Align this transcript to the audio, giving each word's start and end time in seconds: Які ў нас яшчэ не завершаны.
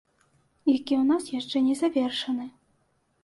Які 0.77 0.93
ў 0.99 1.01
нас 1.11 1.27
яшчэ 1.39 1.57
не 1.67 1.75
завершаны. 1.81 2.47